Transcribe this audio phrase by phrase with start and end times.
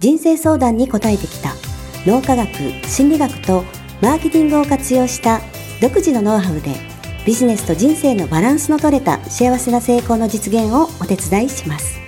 [0.00, 1.52] 人生相談に応えてきた
[2.06, 2.48] 脳科学、
[2.88, 3.64] 心理学と
[4.00, 5.42] マーケティングを活用した
[5.82, 6.74] 独自のノウハウで
[7.26, 12.00] ビジネスと人生のバランスの取れた幸せな成功の実現をお手伝いします。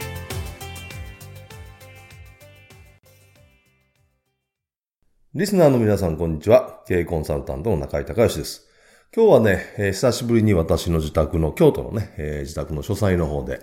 [5.34, 6.80] リスナーの皆さん、こんにちは。
[6.88, 8.66] 経営コンサルタントの中井隆義です。
[9.14, 13.60] 今日はね、えー、久しぶりに私の自宅の、京都のね、えー、自宅の書斎の方で、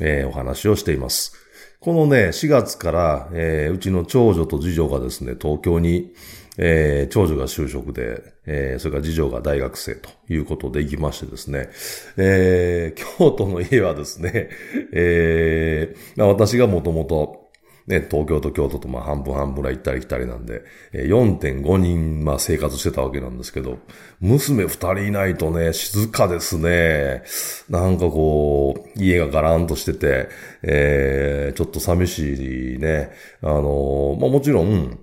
[0.00, 1.47] えー、お話をしています。
[1.80, 6.12] このね、4月から、えうちの長女と次女がですね、東京に、
[6.56, 11.70] え長女が就職で、えそれから次女が大学生ということで行きましてですね、
[12.16, 14.50] え京都の家はですね、
[14.92, 17.47] えまあ、私がもともと、
[17.88, 23.78] ね、東京と京都とまあ半分半分らい行ったり来たりなんで、4.5人まあ生活してたわけなんですけど、
[24.20, 27.22] 娘2人いないとね、静かですね。
[27.70, 30.28] なんかこう、家がガランとしてて、
[30.62, 33.10] えー、ちょっと寂しいね。
[33.42, 34.98] あの、まあもちろん、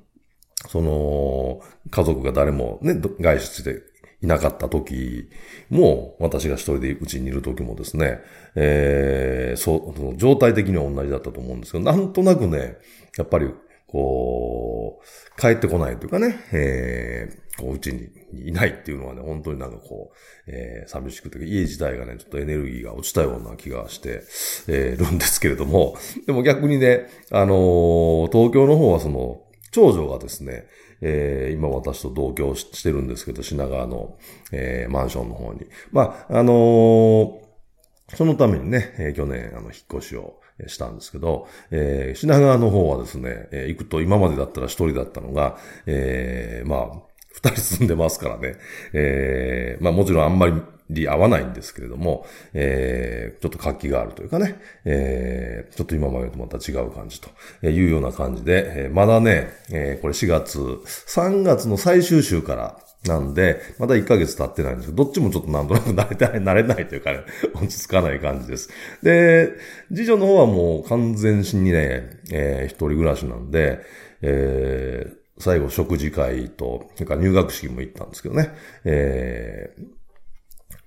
[0.67, 3.81] その、家族が誰もね、外出して
[4.21, 5.29] いなかった時
[5.69, 8.19] も、私が一人でうちにいる時もですね、
[8.55, 12.77] えー、そう、状態的には同じだったと思うんですけど、なんとなくね、
[13.17, 13.49] やっぱり、
[13.87, 18.09] こう、帰ってこないというかね、えー、こう、うちに
[18.49, 24.23] いないっていうのはね、本当になんかこう、えー、寂しくて、家自体がね、ちょっとエネルギーが落ちたような気がして、
[24.67, 29.44] えー、るんですけれども、でも逆にね、あのー、東京の方はその、
[29.75, 30.67] 長女がですね、
[31.01, 34.17] えー、今私と同居してるんですけど、品川の、
[34.53, 35.65] えー、マンションの方に。
[35.91, 46.89] まあ、あのー、そのためにね、えー、去年、あの、引っ越しをしたんですけど、えー、品川の方はですね、えー、行くと今までだったら一人だったのが、えー、まあ、
[47.33, 48.55] 二人住んでますからね、
[48.93, 50.53] えー、まあもちろんあんまり
[50.89, 57.29] り合わないんですけれども、えー、ちょっと活気があるというかね、えー、ちょっと今までとまた違う感じと
[57.67, 67.19] いうような感じで、えー、まだね、えー、これ4月、3月の最終週からなんで、まだ1ヶ月経ってないんですけど、どっちもちょっとなんとなく慣れたい、 慣れないというかね、
[67.53, 68.69] 落ち着かない感じです。
[69.03, 69.53] で、
[69.89, 73.79] 次女の方はもう完全にね、えー、一人暮らしなんで、
[74.21, 78.51] えー、最後食事会と、それか入学式も行ったんですけどね、
[78.85, 79.83] えー、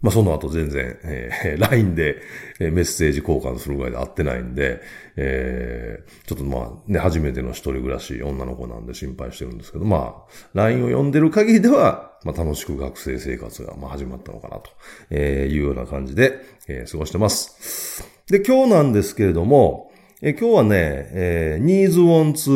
[0.01, 2.23] まあ、その後全然、えー、 LINE で
[2.61, 4.81] メッセージ交換するぐらいで会ってないんで、
[5.17, 18.05] えー、ちょっとまあね、初めての一人暮らし、女の子なんで心配してるんですけど、まあ、LINE を読んでる限りでは、まあ、楽しく学生生活がまあ始まったのかなというような感じで、えー、過ごしてます。
[18.29, 19.88] で、今日なんですけれども、
[20.21, 22.51] え今日はね、えー、ニーズウォンツ、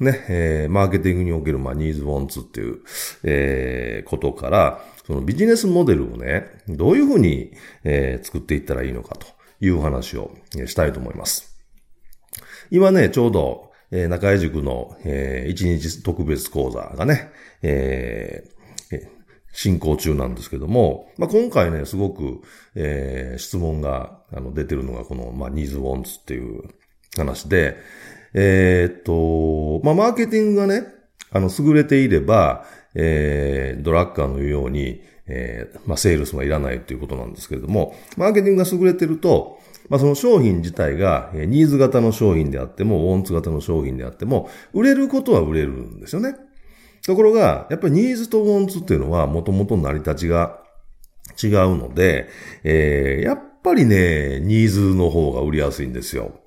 [0.00, 2.80] ね、えー、マーケティングにおける、まあ、ニーズウォンツっていう、
[3.22, 7.52] えー、ことから、そのビジネスモデルをね、どういうふうに、
[7.84, 9.26] え、作っていったらいいのかと
[9.62, 10.30] いう話を
[10.66, 11.56] したいと思います。
[12.70, 17.30] 今ね、ちょうど、え、中井塾の、えー、一日特別講座がね、
[17.62, 18.44] え、
[19.54, 22.42] 進行中なんですけども、まあ、今回ね、すごく、
[22.74, 26.62] えー、質問があの出てるのがこの、まあ、ニーズウォンツっていう
[27.16, 27.76] 話で、
[28.34, 30.86] えー、っと、まあ、マーケティングがね、
[31.30, 46.36] あの、優れていれば、えー、ドラッカーのように、えー、まあ、セールスはいらないということなんですけれども、マーケティングが優れてると、まあ、その商品自体が、えニーズ型の商品であっても、ウォンツ型の商品であっても、売れることは売れるんですよね。
[47.06, 50.60] ところが、やっぱりニーズとウォンツっていうのは、もともと成り立ちが
[51.42, 52.28] 違うので、
[52.64, 56.40] えー、やっぱりね、ニーズの方が売りやすいんですよ。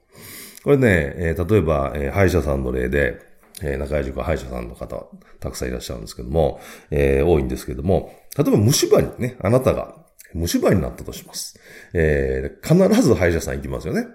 [0.63, 3.19] これね、えー、例えば、えー、歯医者さんの例で、
[3.61, 5.07] えー、中井塾歯医者さんの方、
[5.39, 6.59] たくさんいらっしゃるんですけども、
[6.91, 9.95] えー、多いんですけども、例えば虫歯にね、あなたが
[10.33, 11.59] 虫歯になったとします。
[11.93, 14.05] えー、必ず歯医者さん行きますよね。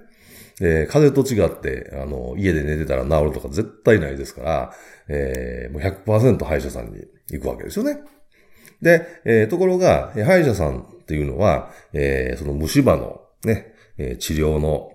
[0.61, 4.73] えー、風邪と違って、あの、家で寝てたら治るとか絶対ないですから、
[5.09, 7.01] えー、もう100%歯医者さんに
[7.31, 7.99] 行くわけですよね。
[8.81, 14.93] で、えー、ところが、歯医者さんっていうのは、えー、その虫歯のね、えー、治療の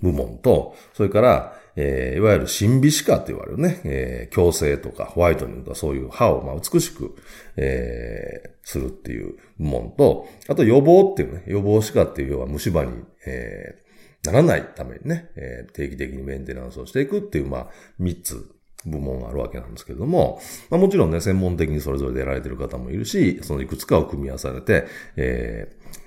[0.00, 7.16] 部門と、それから、えー、いわゆる新美歯科って言われるね、えー、矯正とかホワイトニングとかそういう歯をまあ美しく、
[7.56, 12.92] えー、するっていう部門と、あと予防っていうね、予防歯科っていう要は虫歯に、
[13.26, 17.66] えー、ならないためにね、えー、定期的にメンテナンスをしていくっていう、まあ、
[17.98, 18.50] 三つ
[18.84, 20.40] 部門があるわけなんですけれども、
[20.70, 24.86] まあ、もちろんね、専門的にそれぞれでやられてる方もいるし、そのいくつかを組み合わされて、
[25.16, 26.01] えー、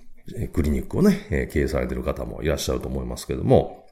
[0.54, 3.88] クリニックをね、経営されてる方もいらっしゃると思いますけども、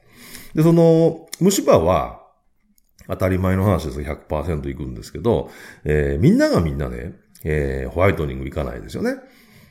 [0.54, 2.24] で、その、虫歯は、
[3.06, 5.50] 当たり前の話ですが100%いくんですけど、
[5.84, 7.12] えー、みんながみんなね、
[7.44, 9.16] えー、ホワイトニングいかないですよね。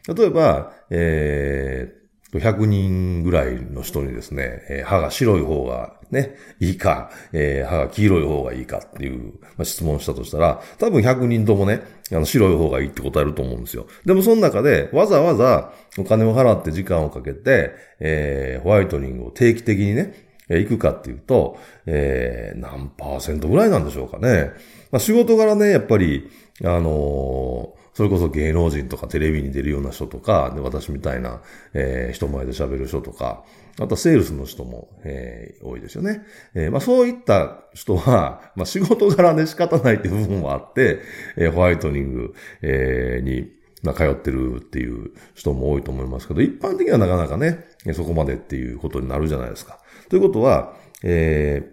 [0.07, 2.02] 例えば、えー、
[2.39, 11.81] 100人ぐらいの人にですね、えー、歯が白い方がね、いいか、えー、歯が黄色い方がいいかっていう、まあ、質問したとしたら、多分100人ともね、
[12.12, 13.88] あの白い方がいいって答えると思うんですよ。
[14.06, 20.13] でもその中でわざわざお金を払って時間をかけて、えー、ホワイトニングを定期的にね、
[20.50, 24.51] え行くかっていうと、えー、何パーセントぐらいなんでしょうかね。
[24.91, 26.30] まあ、仕事柄ね、やっぱり、
[26.63, 31.42] あのー、それこそ芸能人とかテレビに出るような人とか、で私みたいな、
[31.74, 33.44] えー、人前で喋る人とか、
[33.80, 36.24] あとはセールスの人も、えー、多いですよね。
[36.56, 41.00] えー、まあそういった人は、まあ仕事柄で仕方ないっていう部分もあって、
[41.38, 43.51] えー、ホワイトニング、えー、に、
[43.84, 49.80] ま通ってるっていう人も多いと思いますけど、一般的にはなかなかね、そこまでっていうことになるじゃないですか。
[50.10, 50.74] ということは、
[51.04, 51.72] え、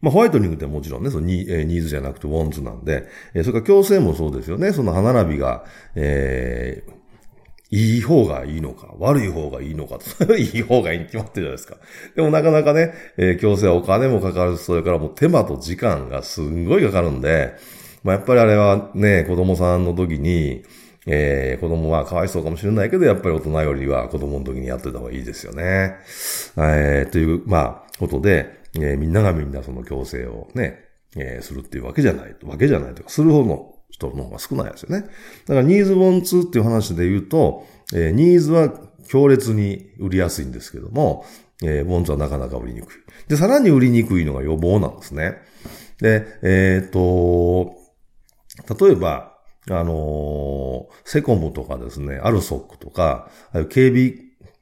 [0.00, 4.72] まあ、ホワイトニングってもちろんね、そのニーズじゃなくてウォンズなんで、えー、それから強制もそうですよね。
[4.72, 5.64] その歯並びが、
[5.94, 6.96] えー、
[7.70, 11.76] いい方がいいのか、悪い方がいいのかと、 いい方がいいに決まってるじゃないですか。
[12.14, 17.54] でもなかなかね、えー、強制はお金もかかるしそれからもう手間と時間がすんごいかかるんで、
[18.04, 20.62] まあ、やっぱりあれはね、子供さんの時に、
[21.06, 25.96] えー、子供はかわいそうかもしれないけど、やっぱり大人よりは子供の時にやっといた方がいいですよね。
[26.56, 30.80] えー、という、まあ、ことで、えー、みんながみんなその強制をね、
[31.16, 35.06] えー、するっていうわけじゃない、わけじゃないとか、する方の人の方が少ないですよね。
[35.46, 38.72] だからニーズウォンツっていう話で言うと、えー、ニーズは
[39.08, 41.24] 強烈に売りやすいんですけども、
[41.62, 42.96] えー、ウォンツはなかなか売りにくい。
[43.28, 45.36] で、さらに売りにくいのが予防なんですね。
[46.00, 47.74] で、えっ、と、
[48.78, 49.38] 例えば、
[49.70, 53.30] あのー、セコムとかですね、アルソックとか、
[53.70, 54.14] 警備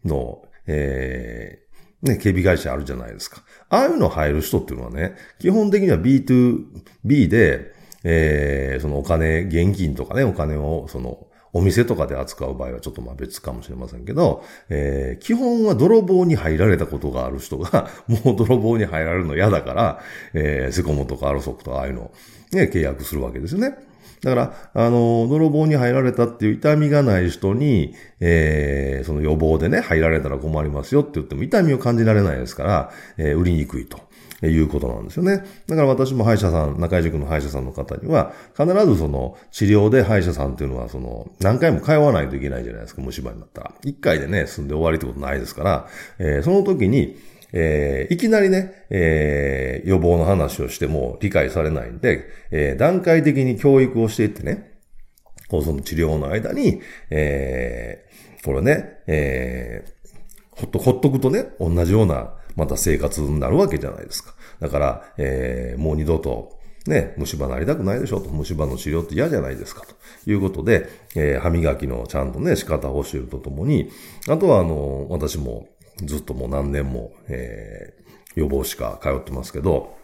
[0.04, 1.63] の、え、
[2.04, 3.42] ね、警備会社あるじゃないですか。
[3.70, 7.72] ああいうの入る人っていうのはね、基本的には B2B で、
[8.04, 20.00] えー、そのお金、現金とかね、お金を、その、お店とかで扱う場合はちょっとまあ別かもしれませんけど、えー、基本は泥棒に入られたことがある人が、 もう泥棒に入られるの嫌だから、
[20.34, 22.10] えー、セコモとかアルソクとかああいうの、
[22.52, 23.76] ね、契約するわけですよね。
[24.24, 24.34] だか
[24.72, 33.98] ら、あの、泥棒に入られたっていう痛みがない人に、えー、その予防でね、入られたら困りますよって言っても痛みを感じられないですから、えー、売りにくいと。
[34.42, 35.42] いうことなんですよね。
[35.66, 43.72] だから私も歯医者さん、中井塾の歯医者さんの方には、必ずその治療で歯医者さんっていうのは、その、何回も通わないといけないじゃないですか、虫歯になったら。
[43.84, 45.86] 一回でね、済んで終わりってことないですから、
[46.18, 47.16] えー、その時に、
[47.56, 54.72] えー、いきなりね、えー、予防の話をしても理解されないんで、えー、段階的に教育をしていってね、
[55.48, 64.34] こうその治療の間に、えー、これね、えー、ほっと、ほっとくとね、同じような、また生活になるわけじゃないですか。
[64.60, 68.28] だから、えー、もう二度と、ね、虫歯なりたくないでしょと。
[68.30, 73.90] 虫歯の治療って嫌じゃないですかということで、えー、歯磨きのちゃんとね、仕方を教えるとともに、
[74.28, 75.68] あとはあの、私も
[76.02, 79.96] ずっともう何年も、えー、予防歯科通ってますけど、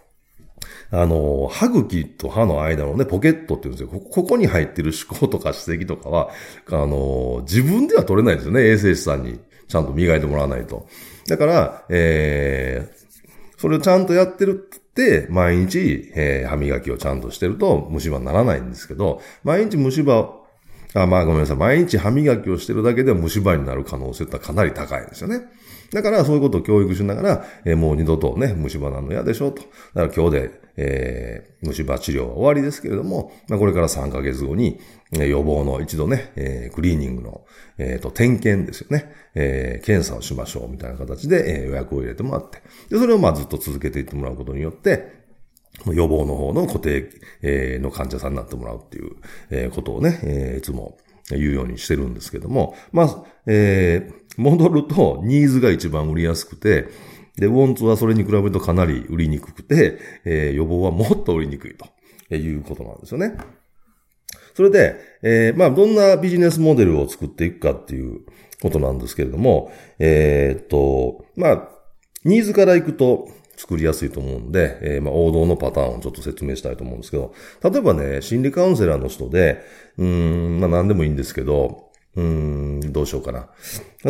[0.91, 3.89] あの、歯茎と歯の間のね、ポケットって言うんですよ。
[3.89, 6.31] ここに入ってる歯垢とか歯石とかは、
[6.69, 8.67] あの、自分では取れないですよね。
[8.67, 10.87] 衛生士さんにちゃんと磨いてもらわないと。
[11.29, 14.55] だから、えー、それをちゃんとやってるっ
[14.95, 20.40] て、毎日、えー、歯磨きをちゃんとしてると虫歯にならないんですけど、毎日虫歯
[20.95, 21.57] あ、まあごめんなさい。
[21.57, 25.43] 毎日歯磨きをしてるだけで虫歯になる可能性ってかなり高いんですよね。
[25.93, 29.63] だからそういうことを教育しながら、えー、もう二度とね、虫歯なの嫌でしょうと。
[29.95, 34.79] だから今日で、えー、虫歯治療は終わりですけれども、まあ、これから3ヶ月後に、
[35.13, 37.45] えー、予防の一度ね、えー、クリーニングの、
[37.79, 39.13] えっ、ー、と、点検ですよね。
[39.35, 42.63] え、検査をしましょうみたいな形で、え、予約を入れてもらって。
[42.89, 45.20] で、それをまあずっと続けていってもらうことによって、
[45.87, 47.11] 予防の方の固定、
[47.43, 49.17] え、の患者さんになってもらうっていう、
[49.51, 50.99] え、ことをね、え、いつも
[51.31, 56.89] 言うようにしてるんですけども、まあ、えー、戻ると、ニーズが一番売りやすくて、
[57.37, 61.77] で、ウォンツはそれに比べるとかなり売りにくくて、えー、予防はもっと売りにくい
[62.29, 63.37] ということなんですよね。
[64.55, 68.21] それで、えー、まあ、どんなビジネスモデルを作っていくかっていう
[68.61, 71.69] ことなんですけれども、えー、っと、まあ、
[72.25, 73.29] ニーズからいくと、
[73.61, 79.61] 作りやすいと思うんで、えー、まあ、王道のパターンをちょっと説明したいと思うんですけど、例えばね、心理カウンセラーの人で、
[79.99, 83.51] うん、まあ、何でもいいんですけど、うん、どうしようかな。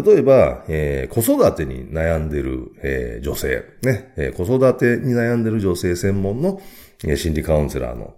[0.01, 6.63] 例えば、えー、子育てに悩んでる、えー、女性、ね、えー、子育てに悩んでる女性専門の、
[7.05, 8.15] え心理カウンセラーの、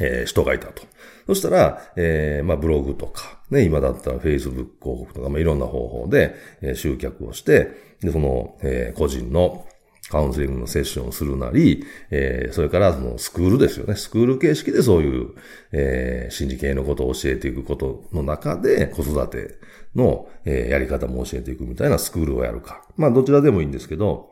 [0.00, 0.82] えー、人がいたと。
[1.26, 7.68] そしたら、えー、まあ、ブログとか、ね、今だったら Facebook 広告とか、まあ、いろんな方法で、えー、集客をして、
[8.00, 9.64] で、その、えー、個人の、
[10.08, 13.94] カウンセリングのセッションをするなり、えー、それからそのスクールですよね。
[13.94, 15.30] スクール形式でそういう、
[15.72, 19.58] えー、心理系のことを教えていくことの中で子育て
[19.94, 22.84] の、えー、やり方も教えていくみたいなスクールをやるか。
[22.96, 24.30] まあどちらでもいいんですけど、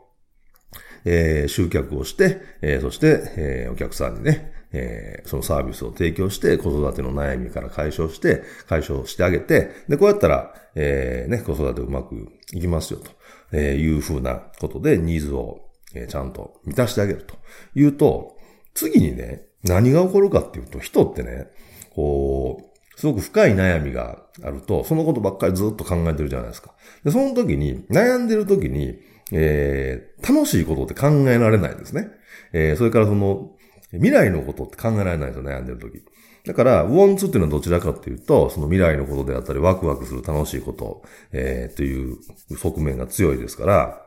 [1.05, 13.11] えー、集客をして、えー、そして、えー、お客さんにね、えー、そのサービスを提供して子育ての悩みから解消して、解消してあげて、で、こうやったら、えー、ね、子育てうまくいきますよと、
[13.53, 17.37] えいうふうなことでニーズをえ、ちゃんと満たしてあげると
[17.75, 18.37] いうと、
[18.75, 21.49] 次にね、何が起こるかっていうと、人ってね、
[21.95, 26.75] こう、すごく深い悩みがあると、そのことばっかりずっと考えてるじゃないですか。
[27.05, 28.99] で、その時に、悩んでる時に、
[29.33, 32.09] えー、楽しいことって考えられないですね。
[32.53, 33.53] えー、それからその、
[33.93, 36.05] 未来のことって考えられないですよ、悩んでる時。
[36.49, 42.17] だから、ウォンツっていうのはどちらかっていうと、その未来のことであったり、ワクワクする楽しいこと、えー、という
[42.57, 44.03] 側面が強いですから、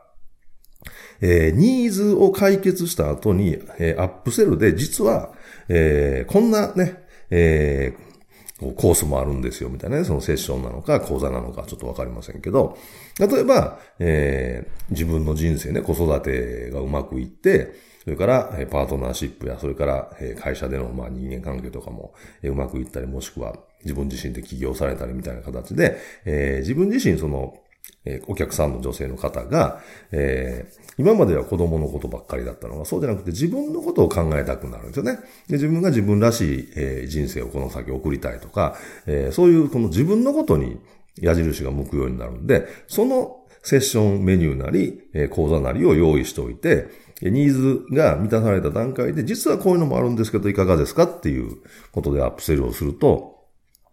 [1.20, 5.32] えー、ニーズを解決した後に、えー、アップセルで、実は、
[5.68, 12.76] えー、こんなね、えー、コースもあるんですよ、みたいなね、そのセッションなのか、講座なのか、ちょっとわかりませんけど、
[13.20, 23.54] 例えば、えー、自分の人生ね、子育てがうまくいって、それから、パートナーシップや、それから、会社での、まあ、人間関係とかも、うまくいったり、もしくは、
[23.84, 27.58] 自分自身で起業されたりみたいな形で、え、自分自身その、
[28.04, 29.80] え、お客さんの女性の方が、
[30.10, 35.18] えー、今までは子供のことばっかりだったのが、そうじゃなくて自分のことを考えたくなるんですよね。
[35.46, 40.80] で自分が自分らしい、えー、人生をこの先送りたいとか、えー、そういうこの自分のことに
[41.20, 46.88] 矢印が向くようになるんで、そのセッションメニューなり、えー、講座なりを用意しておいて、
[47.30, 51.58] ニーズが満たされた段階で、実はこういうのもあるんですけど、いかがですかっていう
[51.92, 53.32] ことでアップセルをすると、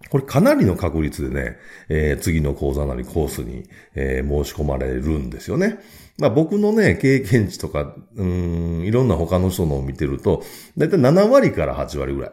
[0.09, 1.57] これかなりの確率でね、
[1.89, 5.79] えー、次の講座なりコースに、えー、申し込まれるんですよね。
[6.17, 10.43] まあ僕のね、経験値とか、うん、いろんな他の人のを見てると、
[10.77, 12.31] だいたい7割から8割ぐらい。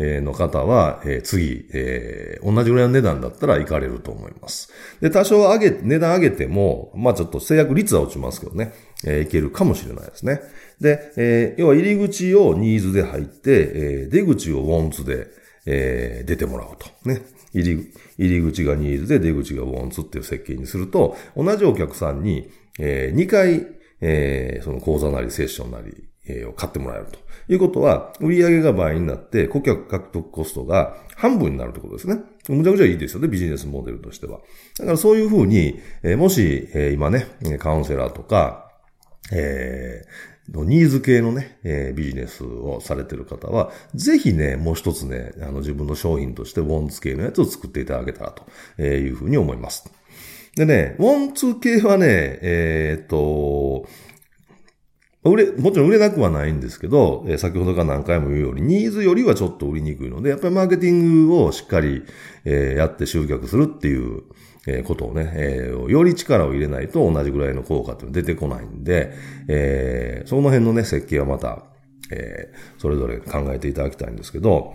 [0.00, 4.72] えの方は、え、次、え、同じぐらいの値段だったら行かれると思います。
[5.00, 8.72] で、多少上げ、値段上げても、まあちょっと制約率は落ちますけどね、
[9.04, 10.40] え、いけるかもしれないですね。
[10.80, 15.26] で、え、要は入り口をニーズで入って、え、出口をウォンツで、
[15.66, 16.88] え、出てもらうと。
[17.08, 17.20] ね。
[17.52, 23.66] 入り、入り口がニーズで出口がウォンツっていう設計にすると、同じお客さんに、え、2回、
[24.00, 25.92] え、その講座なりセッションなり、
[26.28, 27.18] えー、を買ってもらえると
[27.52, 32.22] いうことは、売上が倍になって顧客獲得コストが半分になるということですね。
[32.48, 34.40] むちゃくちゃいいですよね、ビジネスモデルとしては。
[34.78, 37.26] だからそういうふうに、えー、もし、えー、今ね、
[37.58, 38.70] カウンセラーとか、
[39.32, 40.02] え
[40.50, 48.32] ニーズ系のね、えー、ビジネスをされてる方は、ぜひね、もう一つね、あの自分の商品としてウォンツ系のやつを作っていただけたら
[48.76, 49.90] というふうに思います。
[50.56, 52.06] でね、ウォンツ系はね、
[52.42, 53.86] えー、っと、
[55.30, 62.02] 売れ、もちろん売れなくはないんですけど、え、先ほどから何回も言うように、ニーズよりはちょっと売りにくいので、やっぱりマーケティングをしっかり、
[62.44, 64.22] え、やって集客するっていう、
[64.66, 69.12] えことをね、え、より力を入れないと同じぐらいの効果ってのは出てこないんで、
[69.48, 71.64] え、その辺のね、設計はまた、
[72.10, 74.74] えー、それぞれ考えていただきたいんですけど、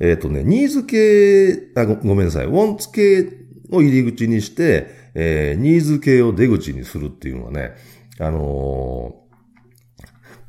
[0.00, 3.28] えっ、とね、ニーズ系あご、ごめんなさい、ウォンツ系
[3.70, 7.72] を入り口にして、え、ニーズ系を出口にするっていうのはね、
[8.18, 9.21] あの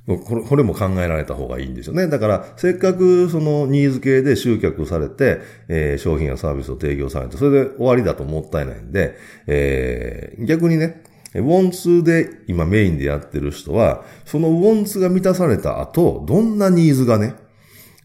[0.05, 2.07] これも考えられた方がいいんですよね。
[2.07, 9.15] だから、せっかくそのニーズ系で集客されて、えー、商品やサービスを提供されて、それで終わりだともったいないんで、
[9.47, 11.03] えー、逆にね、
[11.35, 17.35] ウォンツで今メインでやってる人は、そのウォンツが満たされた後、どんなニーズがね、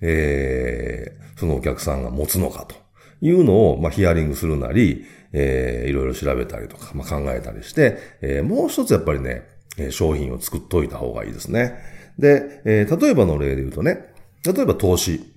[0.00, 2.76] えー、そのお客さんが持つのかと
[3.20, 11.78] いうのを、まあ、ヒアリングするなり、えー、いろいろ調べたりとか、まあ、考えたりして、えー、もう一つやっぱりね、え商品を作っといた方がいいですね。
[12.18, 14.12] で、えー、例えばの例で言うとね、
[14.44, 15.34] 例えば投資。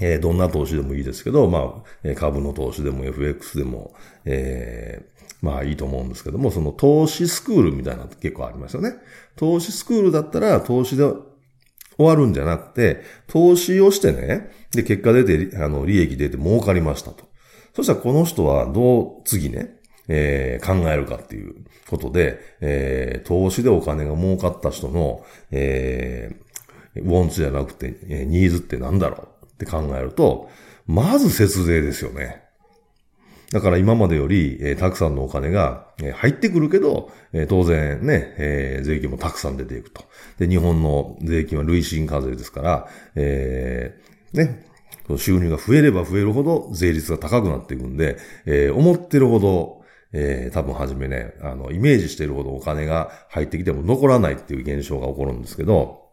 [0.00, 8.94] えー、どんな投資でもいいですけど、まあ、株の投資でも FX でも、えー、まあいいと思うんですけども、その投資スクールみたいなのって結構ありますよね。
[9.34, 17.24] 投資スクールだったら投資で終わるんじゃなくて、投資をしてね、で、結果出て、あの、利益出て儲かりましたと。
[17.74, 19.77] そしたらこの人はどう次ね、
[20.08, 21.54] えー、考えるかっていう
[21.88, 30.50] ことで、えー、投資でお金が儲かった人の、えー、ウォンツじゃなくて、えー、ニーズって何だろうって考えると、
[30.86, 32.42] まず節税ですよね。
[33.50, 40.02] だから今までより、えー、たくさんのお金が、えー、入ってくるけど、えー、当然ね、えー、税金もたくさん出ていくと。
[40.38, 44.66] で、日本の税金は累進課税ですから、えー、ね、
[45.16, 49.77] 収入が増えれば増えるほど税率が高くなっていくんで、えー、思ってるほど、
[50.12, 56.08] えー、多分はじめね、あの、イメージしてるほどお金が入ってきても残らないっていう現象が起こるんですけど、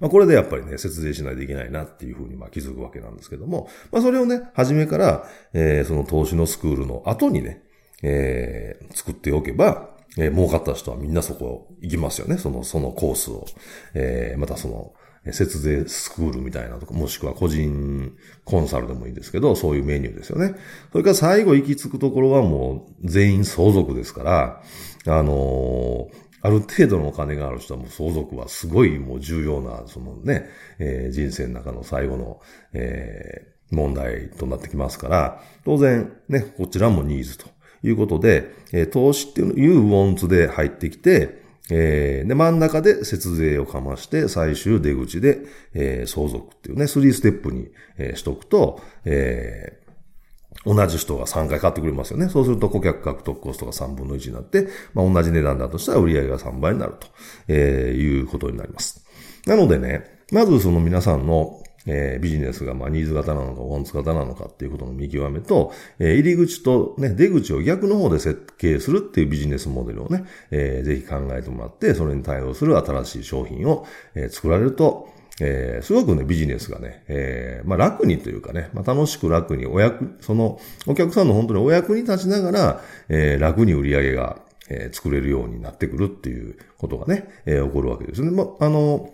[0.00, 7.62] まあ、これでやっぱりね、節税しないといけないなっていうふうにまあ気づくわけなんですけども、まあ、それをね、初めから、えー、その投資のスクールの後にね、
[8.02, 12.38] えー、作っておけば、えー、儲かった人はみんなそこ行きますよね。
[12.38, 13.46] その、そのコースを。
[13.94, 14.92] えー、またその、
[15.32, 18.14] 節税スクールみたいなとか、もしくは個人
[18.44, 20.54] コンサルでもいいんですけど、そういうメニューですよね。
[20.92, 24.62] それから最後行き着くところはもう全員相続ですから、
[25.06, 32.40] あのー、ある程度のお金がある人はもう相続はすごいもう重要な、そのね、えー、人生の中の最後の、
[32.74, 37.46] えー、問題となってきますから、当然ね、こちらもニーズと
[37.82, 45.40] いうことで、えー、投資っていうウォンツで入ってきて、えー、で、真ん中で節税をかまして、最終出口で、
[45.72, 52.28] えー、相続っていうね、3ステップに、えー、しとくと、えー、同じ人が3回買ってくれますよね。
[52.28, 57.06] そうすると顧客獲得コストが3分の1になって、まあ、同じ値段だとしたら売り上げが3倍になると、
[57.48, 59.04] えー、いうことになります。
[59.46, 75.08] なのでね、まずその皆さんのえー、ビジネスがまあニーズ型なのか、ワンツ型なのかっていうことの見極めと、えー、入り口とね、出口を逆の方で設計するっていうビジネスモデルをね、えー、ぜひ考えてもらって、それに対応する新しい商品を、えー、作られると、
[75.40, 84.38] えー、すごくね、ビジネスがね、えー、まあ楽にというかね、まあ楽しく楽にお役、その、お客さんの本当にお役に立ちながら、えー、楽に売り上げが、
[84.68, 88.30] えー、作れるようになってくるっていうことがね、えー、起こるわけですね。
[88.30, 89.10] まあ、あの、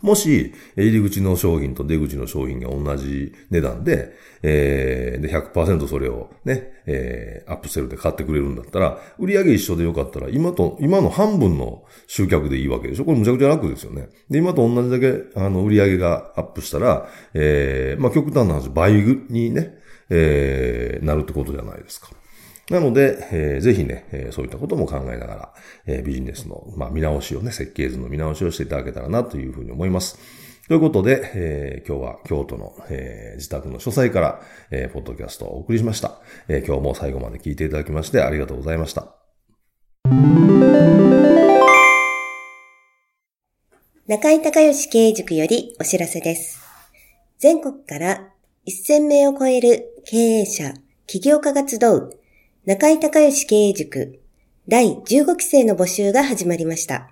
[0.00, 13.04] もし、入り口の商品と出口の商品が同じ値段で、えー、で、100%それをね、えー、アップセルで買ってくれるんだったら、売り上げ一緒でよかったら、今と、今の半分の集客でいいわけでしょ？
[13.04, 14.08] これむちゃくちゃ楽ですよね。
[14.28, 19.74] で、今と同じだけ、あの、売り上げがアップしたら、えー、まあ、極端な話、倍にね、
[20.10, 22.08] えー、なるってことじゃないですか。
[22.72, 25.54] なので、えー、ぜひね、えー、そういったことも考えながら、
[25.84, 30.18] えー、ビジネスの、まあ、見直しをね、設計図の見直しをしていただけたらなというふうに思います。
[30.68, 36.66] ということで、えー、今日は京都の、えー、自宅の書斎から、えー、ポッドキャストをお送りしました、えー。
[36.66, 39.14] 今日も最後まで聞いていただきましてありがとうございました。
[44.06, 46.58] 中井隆義経営塾よりお知らせです。
[47.38, 48.30] 全国から
[48.66, 50.72] 1000名を超える経営者、
[51.06, 52.21] 起業家が集う
[52.64, 54.20] 中井隆義経営塾
[54.68, 57.10] 第15期生の募集が始まりました。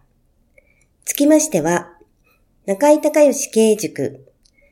[1.05, 1.89] つきましては、
[2.67, 4.29] 中井隆義経営塾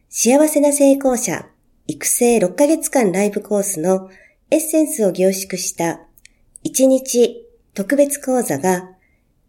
[0.08, 1.48] 幸せな成功者
[1.88, 4.08] 育成6ヶ月間ライブコースの
[4.52, 5.98] エッセンスを凝縮した
[6.64, 8.88] 1日特別講座が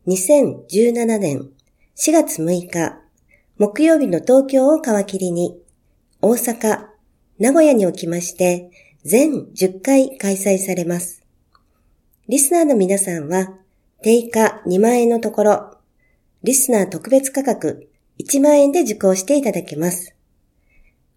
[0.08, 1.52] 2017年
[1.96, 2.98] 4月6日
[3.60, 5.62] 木曜日の東京を皮切りに
[6.24, 6.88] 大阪、
[7.38, 8.72] 名古屋におきまして
[9.04, 11.19] 全10回開催されます。
[12.30, 13.58] リスナーの皆さんは、
[14.04, 15.78] 定価2万円のところ、
[16.44, 17.90] リスナー特別価格
[18.20, 20.16] 1万円で受講していただけます。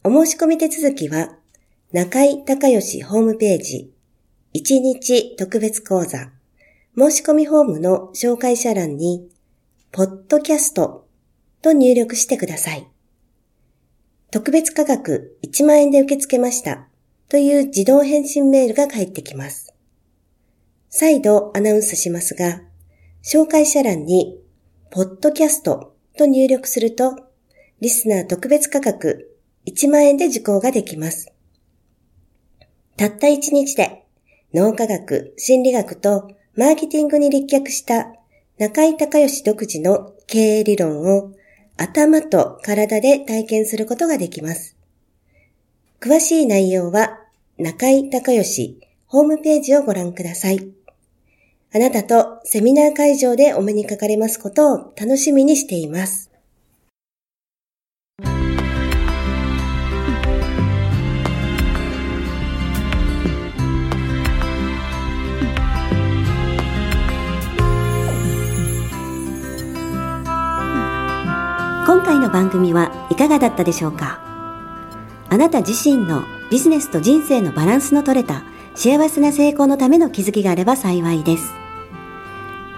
[0.05, 1.37] お申し込み手続きは、
[1.93, 3.93] 中井隆義ホームページ、
[4.55, 6.31] 1日特別講座、
[6.97, 9.29] 申し込みフォームの紹介者欄に、
[9.91, 11.07] ポッドキャスト
[11.61, 12.89] と入力してください。
[14.31, 16.89] 特別価格1万円で受け付けました
[17.29, 19.72] という自動返信メールが返ってきます。
[20.95, 22.61] 再度アナウンスしますが、
[23.25, 24.39] 紹介者欄に、
[24.91, 27.17] ポッドキャストと入力すると、
[27.81, 29.35] リスナー特別価格
[29.67, 31.33] 1万円で受講ができます。
[32.99, 34.05] たった1日で、
[34.53, 38.13] 脳科学、心理学とマーケティングに立脚した
[38.59, 41.33] 中井隆義独自の経営理論を
[41.79, 44.77] 頭と体で体験することができます。
[46.01, 47.19] 詳しい内容は
[47.57, 50.82] 中井隆義ホームページをご覧ください。
[51.75, 56.31] あなたとセミナー会場でお目にかかれますことを楽しみにしています。
[71.87, 74.21] 今回の番組はいかがだったでしょうか？
[75.31, 81.62] あなた自身のビジネスと人生のバランスの取れた幸せな成功のための気づきがあれば幸いです。